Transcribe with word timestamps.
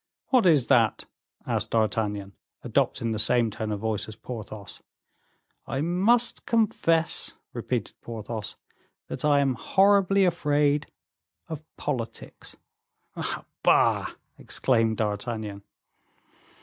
"What 0.29 0.47
is 0.47 0.65
that?" 0.65 1.05
asked 1.45 1.69
D'Artagnan, 1.69 2.33
adopting 2.63 3.11
the 3.11 3.19
same 3.19 3.51
tone 3.51 3.71
of 3.71 3.81
voice 3.81 4.07
as 4.07 4.15
Porthos. 4.15 4.81
"I 5.67 5.81
must 5.81 6.47
confess," 6.47 7.35
repeated 7.53 7.93
Porthos, 8.01 8.55
"that 9.09 9.23
I 9.23 9.41
am 9.41 9.53
horribly 9.53 10.25
afraid 10.25 10.87
of 11.47 11.61
politics." 11.77 12.55
"Ah, 13.15 13.45
bah!" 13.61 14.13
exclaimed 14.39 14.97
D'Artagnan. 14.97 15.61